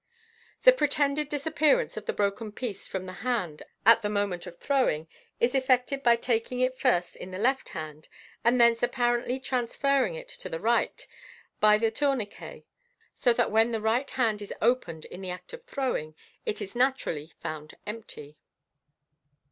[0.63, 5.07] The pretended disappearance of the broken piece from the hand at the moment of throwing
[5.39, 8.09] is effected by taking it first in the left hand,
[8.43, 11.05] and thence apparently transferring it to the right
[11.59, 12.65] by the tourniquet,
[13.13, 16.15] so that when the right hand is opened in the act of throwing,
[16.47, 18.39] it is naturally found empty.